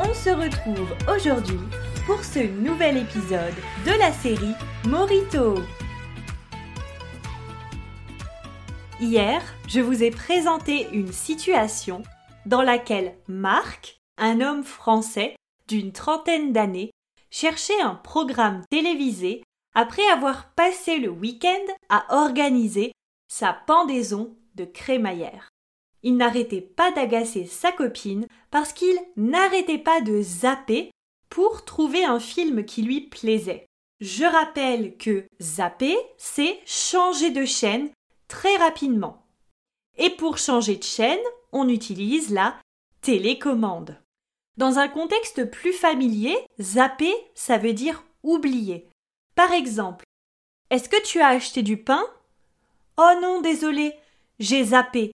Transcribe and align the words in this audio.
On 0.00 0.14
se 0.14 0.30
retrouve 0.30 0.94
aujourd'hui 1.12 1.58
pour 2.06 2.22
ce 2.22 2.38
nouvel 2.38 2.98
épisode 2.98 3.54
de 3.84 3.98
la 3.98 4.12
série 4.12 4.54
Morito. 4.86 5.56
Hier, 9.00 9.42
je 9.66 9.80
vous 9.80 10.04
ai 10.04 10.12
présenté 10.12 10.88
une 10.92 11.10
situation 11.10 12.04
dans 12.46 12.62
laquelle 12.62 13.16
Marc, 13.26 13.98
un 14.18 14.40
homme 14.40 14.62
français 14.62 15.34
d'une 15.66 15.90
trentaine 15.90 16.52
d'années, 16.52 16.92
cherchait 17.30 17.80
un 17.80 17.96
programme 17.96 18.62
télévisé 18.70 19.42
après 19.74 20.06
avoir 20.10 20.52
passé 20.54 20.98
le 20.98 21.10
week-end 21.10 21.72
à 21.88 22.04
organiser 22.24 22.92
sa 23.26 23.52
pendaison 23.52 24.36
de 24.54 24.64
crémaillère. 24.64 25.48
Il 26.02 26.16
n'arrêtait 26.16 26.60
pas 26.60 26.92
d'agacer 26.92 27.46
sa 27.46 27.72
copine 27.72 28.26
parce 28.50 28.72
qu'il 28.72 28.98
n'arrêtait 29.16 29.78
pas 29.78 30.00
de 30.00 30.22
zapper 30.22 30.90
pour 31.28 31.64
trouver 31.64 32.04
un 32.04 32.20
film 32.20 32.64
qui 32.64 32.82
lui 32.82 33.02
plaisait. 33.02 33.66
Je 34.00 34.24
rappelle 34.24 34.96
que 34.96 35.24
zapper, 35.40 35.96
c'est 36.16 36.60
changer 36.64 37.30
de 37.30 37.44
chaîne 37.44 37.90
très 38.28 38.56
rapidement. 38.56 39.26
Et 39.96 40.10
pour 40.10 40.38
changer 40.38 40.76
de 40.76 40.84
chaîne, 40.84 41.18
on 41.52 41.68
utilise 41.68 42.30
la 42.30 42.56
télécommande. 43.00 43.96
Dans 44.56 44.78
un 44.78 44.88
contexte 44.88 45.50
plus 45.50 45.72
familier, 45.72 46.36
zapper, 46.60 47.12
ça 47.34 47.58
veut 47.58 47.72
dire 47.72 48.04
oublier. 48.22 48.88
Par 49.34 49.52
exemple, 49.52 50.04
est-ce 50.70 50.88
que 50.88 51.02
tu 51.04 51.20
as 51.20 51.28
acheté 51.28 51.62
du 51.62 51.76
pain? 51.76 52.04
Oh 52.96 53.12
non, 53.22 53.40
désolé, 53.40 53.94
j'ai 54.38 54.64
zappé. 54.64 55.12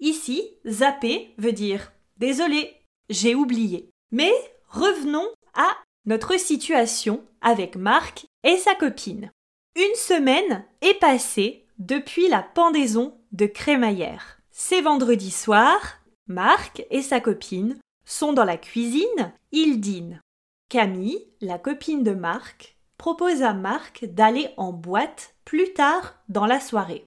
Ici, 0.00 0.42
zapper 0.66 1.34
veut 1.38 1.52
dire 1.52 1.92
désolé, 2.16 2.74
j'ai 3.08 3.34
oublié. 3.34 3.90
Mais 4.12 4.32
revenons 4.68 5.28
à 5.54 5.68
notre 6.06 6.38
situation 6.38 7.24
avec 7.40 7.76
Marc 7.76 8.26
et 8.44 8.56
sa 8.56 8.74
copine. 8.74 9.30
Une 9.76 9.94
semaine 9.94 10.64
est 10.80 10.98
passée 10.98 11.66
depuis 11.78 12.28
la 12.28 12.42
pendaison 12.42 13.18
de 13.32 13.46
crémaillère. 13.46 14.40
C'est 14.50 14.80
vendredi 14.80 15.30
soir, 15.30 16.00
Marc 16.26 16.84
et 16.90 17.02
sa 17.02 17.20
copine 17.20 17.78
sont 18.04 18.32
dans 18.32 18.44
la 18.44 18.56
cuisine, 18.56 19.32
ils 19.52 19.80
dînent. 19.80 20.20
Camille, 20.68 21.26
la 21.40 21.58
copine 21.58 22.02
de 22.02 22.12
Marc, 22.12 22.76
propose 22.98 23.42
à 23.42 23.54
Marc 23.54 24.04
d'aller 24.04 24.50
en 24.56 24.72
boîte 24.72 25.34
plus 25.44 25.72
tard 25.72 26.16
dans 26.28 26.46
la 26.46 26.60
soirée. 26.60 27.04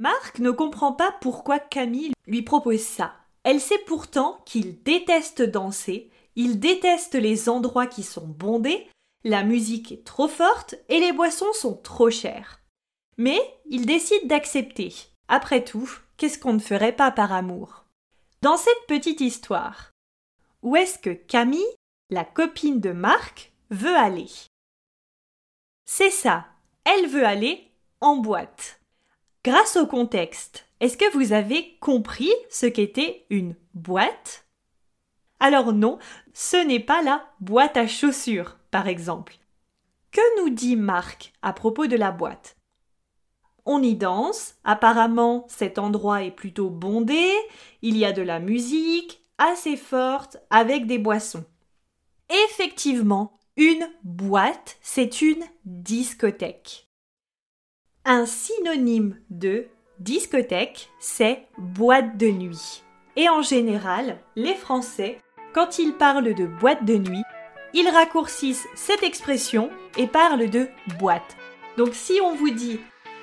Marc 0.00 0.40
ne 0.40 0.50
comprend 0.50 0.92
pas 0.92 1.14
pourquoi 1.20 1.60
Camille 1.60 2.12
lui 2.26 2.42
propose 2.42 2.82
ça. 2.82 3.14
Elle 3.44 3.60
sait 3.60 3.78
pourtant 3.86 4.42
qu'il 4.44 4.82
déteste 4.82 5.42
danser 5.42 6.10
il 6.36 6.60
déteste 6.60 7.14
les 7.14 7.48
endroits 7.48 7.86
qui 7.86 8.02
sont 8.02 8.26
bondés, 8.26 8.88
la 9.24 9.42
musique 9.42 9.92
est 9.92 10.04
trop 10.04 10.28
forte 10.28 10.76
et 10.88 11.00
les 11.00 11.12
boissons 11.12 11.52
sont 11.52 11.76
trop 11.76 12.10
chères. 12.10 12.62
Mais 13.18 13.38
il 13.66 13.84
décide 13.84 14.26
d'accepter. 14.26 14.94
Après 15.28 15.64
tout, 15.64 15.90
qu'est-ce 16.16 16.38
qu'on 16.38 16.54
ne 16.54 16.58
ferait 16.58 16.96
pas 16.96 17.10
par 17.10 17.32
amour? 17.32 17.84
Dans 18.42 18.56
cette 18.56 18.86
petite 18.88 19.20
histoire, 19.20 19.90
où 20.62 20.76
est-ce 20.76 20.98
que 20.98 21.10
Camille, 21.10 21.76
la 22.08 22.24
copine 22.24 22.80
de 22.80 22.92
Marc, 22.92 23.52
veut 23.70 23.96
aller? 23.96 24.30
C'est 25.84 26.10
ça, 26.10 26.46
elle 26.84 27.06
veut 27.06 27.26
aller 27.26 27.70
en 28.00 28.16
boîte. 28.16 28.79
Grâce 29.42 29.76
au 29.76 29.86
contexte, 29.86 30.66
est-ce 30.80 30.98
que 30.98 31.16
vous 31.16 31.32
avez 31.32 31.78
compris 31.78 32.30
ce 32.50 32.66
qu'était 32.66 33.24
une 33.30 33.56
boîte? 33.72 34.44
Alors 35.38 35.72
non, 35.72 35.98
ce 36.34 36.58
n'est 36.58 36.78
pas 36.78 37.00
la 37.00 37.24
boîte 37.40 37.78
à 37.78 37.86
chaussures, 37.86 38.58
par 38.70 38.86
exemple. 38.86 39.38
Que 40.12 40.42
nous 40.42 40.50
dit 40.50 40.76
Marc 40.76 41.32
à 41.40 41.54
propos 41.54 41.86
de 41.86 41.96
la 41.96 42.10
boîte? 42.10 42.58
On 43.64 43.82
y 43.82 43.96
danse, 43.96 44.56
apparemment 44.62 45.46
cet 45.48 45.78
endroit 45.78 46.22
est 46.22 46.32
plutôt 46.32 46.68
bondé, 46.68 47.32
il 47.80 47.96
y 47.96 48.04
a 48.04 48.12
de 48.12 48.20
la 48.20 48.40
musique 48.40 49.24
assez 49.38 49.78
forte 49.78 50.36
avec 50.50 50.86
des 50.86 50.98
boissons. 50.98 51.46
Effectivement, 52.44 53.38
une 53.56 53.88
boîte, 54.04 54.76
c'est 54.82 55.22
une 55.22 55.44
discothèque. 55.64 56.89
Un 58.06 58.24
synonyme 58.24 59.16
de 59.28 59.66
discothèque, 59.98 60.88
c'est 60.98 61.46
boîte 61.58 62.16
de 62.16 62.28
nuit. 62.28 62.82
Et 63.16 63.28
en 63.28 63.42
général, 63.42 64.18
les 64.36 64.54
Français 64.54 65.18
quand 65.52 65.78
ils 65.78 65.92
parlent 65.92 66.32
de 66.32 66.46
boîte 66.46 66.84
de 66.84 66.94
nuit, 66.94 67.24
ils 67.74 67.88
raccourcissent 67.88 68.66
cette 68.74 69.02
expression 69.02 69.68
et 69.98 70.06
parlent 70.06 70.48
de 70.48 70.68
boîte. 70.98 71.36
Donc 71.76 71.90
si 71.92 72.20
on 72.22 72.34
vous 72.34 72.50
dit 72.50 72.80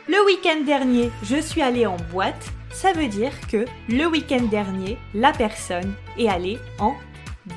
le 0.07 0.23
week-end 0.25 0.61
dernier 0.63 1.09
je 1.23 1.37
suis 1.37 1.61
allé 1.61 1.87
en 1.87 1.97
boîte, 2.11 2.51
ça 2.71 2.93
veut 2.93 3.07
dire 3.07 3.31
que 3.49 3.65
le 3.89 4.05
week-end 4.05 4.43
dernier 4.43 4.97
la 5.15 5.31
personne 5.31 5.95
est 6.19 6.29
allée 6.29 6.59
en 6.79 6.95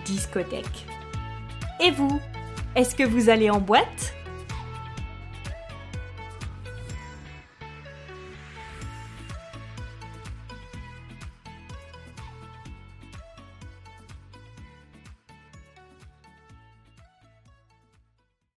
discothèque. 0.07 0.87
Et 1.81 1.91
vous, 1.91 2.21
est-ce 2.77 2.95
que 2.95 3.05
vous 3.05 3.29
allez 3.29 3.51
en 3.51 3.61
boîte? 3.61 4.15